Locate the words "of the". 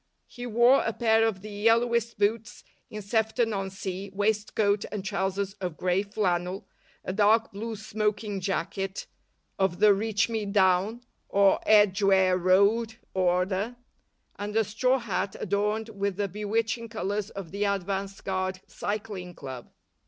1.27-1.51, 9.59-9.93, 17.29-17.65